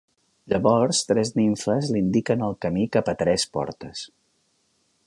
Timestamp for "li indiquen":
1.91-2.43